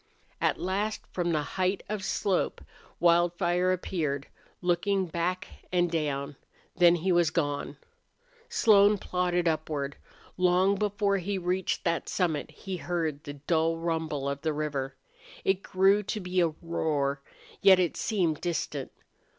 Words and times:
At 0.41 0.59
last 0.59 1.05
from 1.11 1.31
the 1.31 1.43
height 1.43 1.83
of 1.87 2.03
slope 2.03 2.61
Wildfire 2.99 3.71
appeared, 3.71 4.25
looking 4.59 5.05
back 5.05 5.47
and 5.71 5.91
down. 5.91 6.37
Then 6.75 6.95
he 6.95 7.11
was 7.11 7.29
gone. 7.29 7.77
Slone 8.49 8.97
plodded 8.97 9.47
upward. 9.47 9.97
Long 10.37 10.73
before 10.73 11.17
he 11.17 11.37
reached 11.37 11.83
that 11.83 12.09
summit 12.09 12.49
he 12.49 12.77
heard 12.77 13.25
the 13.25 13.33
dull 13.33 13.77
rumble 13.77 14.27
of 14.27 14.41
the 14.41 14.53
river. 14.53 14.95
It 15.45 15.61
grew 15.61 16.01
to 16.01 16.19
be 16.19 16.41
a 16.41 16.47
roar, 16.47 17.21
yet 17.61 17.77
it 17.77 17.95
seemed 17.95 18.41
distant. 18.41 18.91